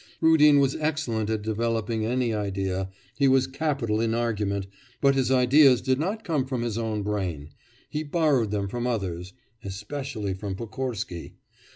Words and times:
Rudin 0.19 0.57
was 0.57 0.75
excellent 0.77 1.29
at 1.29 1.43
developing 1.43 2.03
any 2.07 2.33
idea, 2.33 2.89
he 3.17 3.27
was 3.27 3.45
capital 3.45 4.01
in 4.01 4.15
argument, 4.15 4.65
but 4.99 5.13
his 5.13 5.29
ideas 5.29 5.79
did 5.79 5.99
not 5.99 6.23
come 6.23 6.47
from 6.47 6.63
his 6.63 6.75
own 6.75 7.03
brain; 7.03 7.49
he 7.87 8.01
borrowed 8.01 8.49
them 8.49 8.67
from 8.67 8.87
others, 8.87 9.33
especially 9.63 10.33
from 10.33 10.55
Pokorsky. 10.55 11.35